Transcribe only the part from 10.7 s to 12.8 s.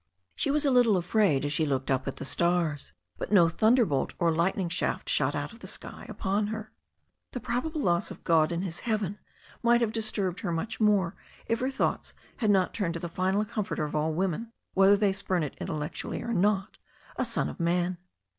more if her thoughts had not